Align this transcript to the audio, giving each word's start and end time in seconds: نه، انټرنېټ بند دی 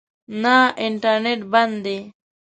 نه، 0.41 0.57
انټرنېټ 0.85 1.41
بند 1.51 1.75
دی 1.85 1.97